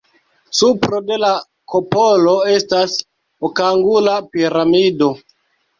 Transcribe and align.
Supro 0.59 1.01
de 1.09 1.19
la 1.23 1.29
kupolo 1.75 2.33
estas 2.55 2.97
okangula 3.51 4.19
piramido. 4.35 5.17